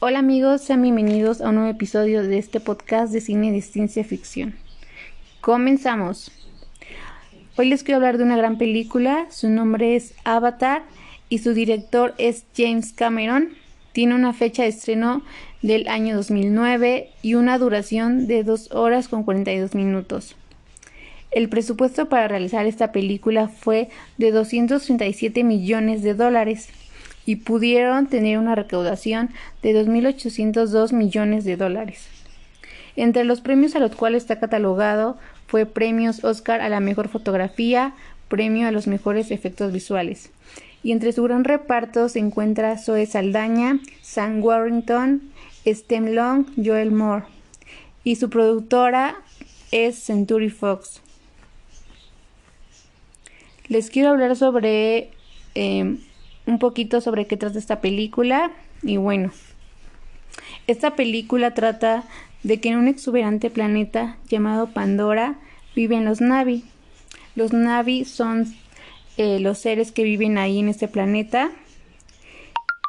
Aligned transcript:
Hola 0.00 0.20
amigos, 0.20 0.62
sean 0.62 0.82
bienvenidos 0.82 1.40
a 1.40 1.48
un 1.48 1.56
nuevo 1.56 1.70
episodio 1.70 2.22
de 2.22 2.38
este 2.38 2.60
podcast 2.60 3.12
de 3.12 3.20
cine 3.20 3.50
de 3.50 3.62
ciencia 3.62 4.04
ficción. 4.04 4.54
Comenzamos. 5.40 6.30
Hoy 7.56 7.68
les 7.68 7.82
quiero 7.82 7.96
hablar 7.96 8.16
de 8.16 8.24
una 8.24 8.36
gran 8.36 8.58
película, 8.58 9.26
su 9.30 9.48
nombre 9.48 9.96
es 9.96 10.14
Avatar 10.22 10.84
y 11.28 11.38
su 11.38 11.52
director 11.52 12.14
es 12.16 12.44
James 12.56 12.92
Cameron. 12.92 13.48
Tiene 13.92 14.14
una 14.14 14.32
fecha 14.32 14.62
de 14.62 14.68
estreno 14.68 15.22
del 15.62 15.88
año 15.88 16.14
2009 16.14 17.10
y 17.22 17.34
una 17.34 17.58
duración 17.58 18.28
de 18.28 18.44
2 18.44 18.70
horas 18.70 19.08
con 19.08 19.24
42 19.24 19.74
minutos. 19.74 20.36
El 21.30 21.48
presupuesto 21.48 22.08
para 22.08 22.28
realizar 22.28 22.66
esta 22.66 22.90
película 22.90 23.48
fue 23.48 23.90
de 24.16 24.32
237 24.32 25.44
millones 25.44 26.02
de 26.02 26.14
dólares 26.14 26.68
y 27.26 27.36
pudieron 27.36 28.06
tener 28.06 28.38
una 28.38 28.54
recaudación 28.54 29.28
de 29.62 29.74
2.802 29.74 30.92
millones 30.92 31.44
de 31.44 31.56
dólares. 31.56 32.08
Entre 32.96 33.24
los 33.24 33.42
premios 33.42 33.76
a 33.76 33.78
los 33.78 33.94
cuales 33.94 34.22
está 34.22 34.40
catalogado 34.40 35.18
fue 35.46 35.66
premios 35.66 36.24
Oscar 36.24 36.62
a 36.62 36.70
la 36.70 36.80
mejor 36.80 37.08
fotografía, 37.08 37.94
premio 38.28 38.66
a 38.66 38.72
los 38.72 38.86
mejores 38.86 39.30
efectos 39.30 39.72
visuales. 39.72 40.30
Y 40.82 40.92
entre 40.92 41.12
su 41.12 41.22
gran 41.24 41.44
reparto 41.44 42.08
se 42.08 42.20
encuentra 42.20 42.78
Zoe 42.78 43.04
Saldaña, 43.04 43.80
Sam 44.00 44.42
Warrington, 44.42 45.30
Stem 45.66 46.14
Long, 46.14 46.46
Joel 46.56 46.90
Moore. 46.90 47.24
Y 48.04 48.16
su 48.16 48.30
productora 48.30 49.16
es 49.70 49.98
Century 49.98 50.48
Fox. 50.48 51.02
Les 53.68 53.90
quiero 53.90 54.10
hablar 54.10 54.34
sobre 54.36 55.10
em, 55.54 55.98
un 56.46 56.58
poquito 56.58 57.00
sobre 57.00 57.26
qué 57.26 57.36
trata 57.36 57.58
esta 57.58 57.80
película. 57.80 58.50
Y 58.82 58.96
bueno, 58.96 59.30
esta 60.66 60.96
película 60.96 61.54
trata 61.54 62.04
de 62.42 62.60
que 62.60 62.70
en 62.70 62.78
un 62.78 62.88
exuberante 62.88 63.50
planeta 63.50 64.16
llamado 64.28 64.68
Pandora 64.68 65.38
viven 65.74 66.04
los 66.04 66.20
Navi. 66.20 66.64
Los 67.34 67.52
Navi 67.52 68.04
son 68.04 68.54
eh, 69.16 69.38
los 69.40 69.58
seres 69.58 69.92
que 69.92 70.02
viven 70.02 70.38
ahí 70.38 70.58
en 70.58 70.68
este 70.68 70.88
planeta 70.88 71.50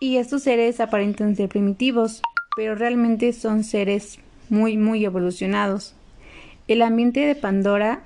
y 0.00 0.16
estos 0.16 0.42
seres 0.42 0.80
aparentan 0.80 1.36
ser 1.36 1.48
primitivos, 1.48 2.22
pero 2.56 2.74
realmente 2.74 3.32
son 3.32 3.62
seres 3.62 4.18
muy, 4.48 4.76
muy 4.76 5.04
evolucionados. 5.04 5.94
El 6.66 6.82
ambiente 6.82 7.20
de 7.20 7.34
Pandora 7.34 8.02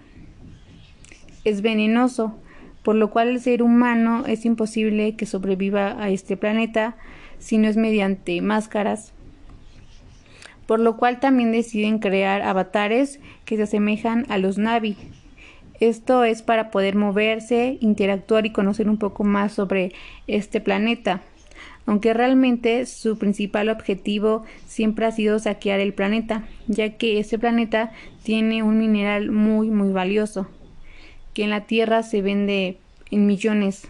es 1.45 1.63
venenoso, 1.63 2.37
por 2.87 2.95
lo 2.95 3.11
cual 3.11 3.31
el 3.31 3.41
ser 3.41 3.65
humano 3.65 4.23
es 4.29 4.45
imposible 4.45 5.17
que 5.17 5.27
sobreviva 5.27 6.01
a 6.01 6.09
este 6.11 6.37
planeta 6.37 6.95
si 7.41 7.59
no 7.59 7.67
es 7.67 7.77
mediante 7.77 8.41
máscaras. 8.41 9.13
Por 10.69 10.79
lo 10.79 10.97
cual 10.97 11.19
también 11.19 11.51
deciden 11.51 11.99
crear 11.99 12.43
avatares 12.43 13.19
que 13.45 13.57
se 13.57 13.65
asemejan 13.65 14.25
a 14.29 14.39
los 14.39 14.57
Navi. 14.57 14.97
Esto 15.81 16.23
es 16.23 16.43
para 16.43 16.71
poder 16.71 16.95
moverse, 16.95 17.77
interactuar 17.81 18.47
y 18.47 18.53
conocer 18.53 18.89
un 18.89 18.99
poco 18.99 19.25
más 19.25 19.53
sobre 19.53 19.91
este 20.29 20.61
planeta, 20.61 21.23
aunque 21.87 22.15
realmente 22.15 22.87
su 22.87 23.19
principal 23.19 23.69
objetivo 23.69 24.45
siempre 24.69 25.07
ha 25.07 25.11
sido 25.11 25.41
saquear 25.41 25.81
el 25.81 25.93
planeta, 25.93 26.45
ya 26.69 26.91
que 26.91 27.19
este 27.19 27.37
planeta 27.37 27.91
tiene 28.23 28.63
un 28.63 28.79
mineral 28.79 29.33
muy 29.33 29.71
muy 29.71 29.91
valioso, 29.91 30.47
que 31.37 31.45
en 31.45 31.51
la 31.51 31.67
Tierra 31.67 32.03
se 32.03 32.23
vende 32.23 32.79
en 33.11 33.27
millones. 33.27 33.83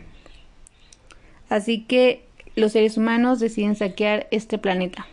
Así 1.48 1.84
que 1.84 2.24
los 2.56 2.72
seres 2.72 2.96
humanos 2.96 3.38
deciden 3.38 3.76
saquear 3.76 4.26
este 4.32 4.58
planeta. 4.58 5.06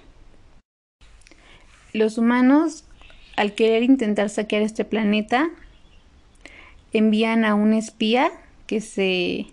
Los 1.94 2.17
humanos, 2.17 2.86
al 3.36 3.53
querer 3.53 3.84
intentar 3.84 4.31
saquear 4.31 4.63
este 4.63 4.84
planeta, 4.84 5.52
envían 6.91 7.46
a 7.46 7.53
un 7.53 7.72
espía 7.72 8.31
que 8.66 8.81
se 8.81 9.46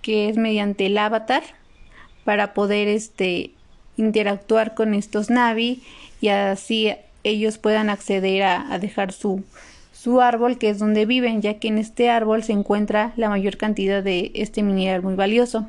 que 0.00 0.30
es 0.30 0.38
mediante 0.38 0.86
el 0.86 0.96
avatar 0.96 1.42
para 2.24 2.54
poder 2.54 2.88
este 2.88 3.50
interactuar 3.98 4.74
con 4.74 4.94
estos 4.94 5.28
Navi 5.28 5.82
y 6.22 6.28
así 6.28 6.94
ellos 7.24 7.58
puedan 7.58 7.90
acceder 7.90 8.44
a, 8.44 8.72
a 8.72 8.78
dejar 8.78 9.12
su, 9.12 9.44
su 9.98 10.20
árbol 10.20 10.58
que 10.58 10.70
es 10.70 10.78
donde 10.78 11.06
viven 11.06 11.42
ya 11.42 11.54
que 11.54 11.68
en 11.68 11.78
este 11.78 12.10
árbol 12.10 12.44
se 12.44 12.52
encuentra 12.52 13.12
la 13.16 13.28
mayor 13.28 13.56
cantidad 13.56 14.02
de 14.02 14.30
este 14.34 14.62
mineral 14.62 15.02
muy 15.02 15.14
valioso 15.14 15.66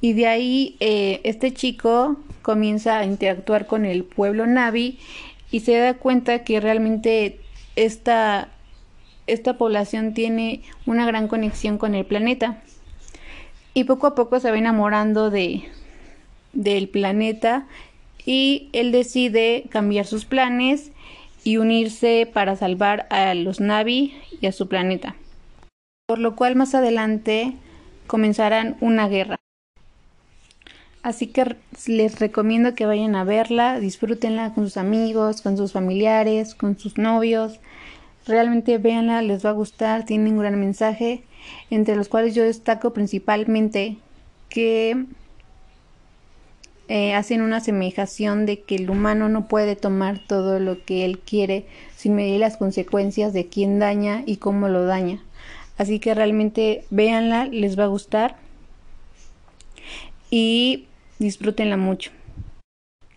y 0.00 0.12
de 0.12 0.26
ahí 0.26 0.76
eh, 0.80 1.20
este 1.24 1.52
chico 1.52 2.16
comienza 2.42 2.98
a 2.98 3.04
interactuar 3.04 3.66
con 3.66 3.84
el 3.84 4.04
pueblo 4.04 4.46
Navi 4.46 4.98
y 5.50 5.60
se 5.60 5.76
da 5.76 5.94
cuenta 5.94 6.44
que 6.44 6.60
realmente 6.60 7.40
esta, 7.76 8.48
esta 9.26 9.56
población 9.58 10.14
tiene 10.14 10.62
una 10.84 11.06
gran 11.06 11.28
conexión 11.28 11.78
con 11.78 11.94
el 11.94 12.04
planeta. 12.04 12.62
Y 13.74 13.84
poco 13.84 14.06
a 14.06 14.14
poco 14.14 14.40
se 14.40 14.50
va 14.50 14.58
enamorando 14.58 15.30
de, 15.30 15.64
del 16.52 16.88
planeta 16.88 17.66
y 18.24 18.68
él 18.72 18.92
decide 18.92 19.64
cambiar 19.70 20.06
sus 20.06 20.24
planes 20.24 20.92
y 21.46 21.58
unirse 21.58 22.28
para 22.30 22.56
salvar 22.56 23.06
a 23.08 23.32
los 23.34 23.60
Navi 23.60 24.14
y 24.40 24.46
a 24.46 24.52
su 24.52 24.66
planeta. 24.66 25.14
Por 26.08 26.18
lo 26.18 26.34
cual 26.34 26.56
más 26.56 26.74
adelante 26.74 27.54
comenzarán 28.08 28.76
una 28.80 29.06
guerra. 29.06 29.36
Así 31.04 31.28
que 31.28 31.54
les 31.86 32.18
recomiendo 32.18 32.74
que 32.74 32.84
vayan 32.84 33.14
a 33.14 33.22
verla, 33.22 33.78
disfrútenla 33.78 34.54
con 34.54 34.64
sus 34.64 34.76
amigos, 34.76 35.40
con 35.40 35.56
sus 35.56 35.70
familiares, 35.70 36.56
con 36.56 36.76
sus 36.76 36.98
novios. 36.98 37.60
Realmente 38.26 38.78
véanla, 38.78 39.22
les 39.22 39.46
va 39.46 39.50
a 39.50 39.52
gustar, 39.52 40.04
tiene 40.04 40.30
un 40.30 40.38
gran 40.40 40.58
mensaje, 40.58 41.22
entre 41.70 41.94
los 41.94 42.08
cuales 42.08 42.34
yo 42.34 42.42
destaco 42.42 42.92
principalmente 42.92 43.98
que 44.48 45.06
eh, 46.88 47.14
hacen 47.14 47.42
una 47.42 47.56
asemejación 47.56 48.46
de 48.46 48.60
que 48.60 48.76
el 48.76 48.90
humano 48.90 49.28
no 49.28 49.48
puede 49.48 49.74
tomar 49.74 50.20
todo 50.24 50.60
lo 50.60 50.84
que 50.84 51.04
él 51.04 51.18
quiere 51.18 51.66
sin 51.96 52.14
medir 52.14 52.38
las 52.38 52.56
consecuencias 52.56 53.32
de 53.32 53.46
quién 53.46 53.78
daña 53.80 54.22
y 54.24 54.36
cómo 54.36 54.68
lo 54.68 54.84
daña. 54.84 55.20
Así 55.78 55.98
que 55.98 56.14
realmente 56.14 56.84
véanla, 56.90 57.46
les 57.46 57.78
va 57.78 57.84
a 57.84 57.88
gustar. 57.88 58.36
Y 60.30 60.86
disfrútenla 61.18 61.76
mucho. 61.76 62.12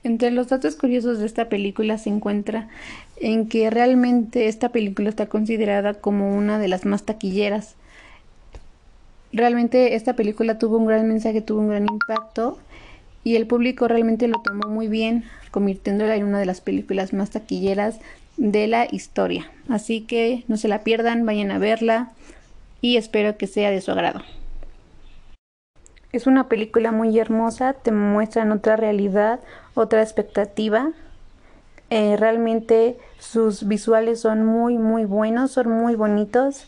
Entre 0.03 0.31
los 0.31 0.47
datos 0.47 0.75
curiosos 0.75 1.19
de 1.19 1.25
esta 1.25 1.49
película 1.49 1.97
se 1.97 2.09
encuentra 2.09 2.69
en 3.17 3.47
que 3.47 3.69
realmente 3.69 4.47
esta 4.47 4.69
película 4.69 5.09
está 5.09 5.27
considerada 5.27 5.93
como 5.93 6.35
una 6.35 6.57
de 6.57 6.69
las 6.69 6.85
más 6.85 7.03
taquilleras. 7.03 7.75
Realmente 9.31 9.95
esta 9.95 10.15
película 10.15 10.57
tuvo 10.57 10.77
un 10.77 10.87
gran 10.87 11.07
mensaje, 11.07 11.41
tuvo 11.41 11.59
un 11.59 11.69
gran 11.69 11.85
impacto 11.87 12.57
y 13.23 13.35
el 13.35 13.47
público 13.47 13.87
realmente 13.87 14.27
lo 14.27 14.41
tomó 14.41 14.67
muy 14.67 14.87
bien, 14.87 15.25
convirtiéndola 15.51 16.15
en 16.15 16.25
una 16.25 16.39
de 16.39 16.45
las 16.45 16.61
películas 16.61 17.13
más 17.13 17.31
taquilleras 17.31 17.99
de 18.37 18.67
la 18.67 18.87
historia. 18.89 19.51
Así 19.67 20.01
que 20.01 20.43
no 20.47 20.57
se 20.57 20.67
la 20.67 20.83
pierdan, 20.83 21.25
vayan 21.25 21.51
a 21.51 21.59
verla 21.59 22.11
y 22.81 22.97
espero 22.97 23.37
que 23.37 23.47
sea 23.47 23.71
de 23.71 23.81
su 23.81 23.91
agrado. 23.91 24.21
Es 26.11 26.25
una 26.25 26.47
película 26.47 26.91
muy 26.91 27.19
hermosa, 27.19 27.73
te 27.73 27.91
muestran 27.91 28.51
otra 28.51 28.75
realidad, 28.75 29.41
otra 29.75 30.01
expectativa. 30.01 30.91
Eh, 31.91 32.17
realmente 32.17 32.97
sus 33.19 33.67
visuales 33.67 34.21
son 34.21 34.43
muy, 34.43 34.77
muy 34.77 35.05
buenos, 35.05 35.51
son 35.51 35.69
muy 35.69 35.95
bonitos 35.95 36.67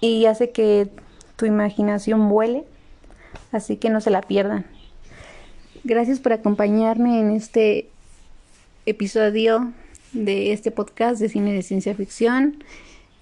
y 0.00 0.26
hace 0.26 0.50
que 0.50 0.88
tu 1.36 1.46
imaginación 1.46 2.28
vuele. 2.28 2.64
Así 3.50 3.76
que 3.76 3.88
no 3.88 4.00
se 4.00 4.10
la 4.10 4.20
pierdan. 4.20 4.66
Gracias 5.84 6.20
por 6.20 6.32
acompañarme 6.32 7.20
en 7.20 7.32
este 7.32 7.88
episodio 8.86 9.72
de 10.12 10.52
este 10.52 10.70
podcast 10.70 11.20
de 11.20 11.28
cine 11.28 11.52
de 11.52 11.62
ciencia 11.62 11.94
ficción. 11.94 12.62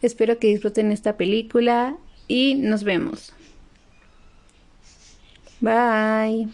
Espero 0.02 0.38
que 0.38 0.48
disfruten 0.48 0.92
esta 0.92 1.16
película 1.16 1.96
y 2.28 2.54
nos 2.56 2.84
vemos. 2.84 3.32
Bye. 5.60 6.48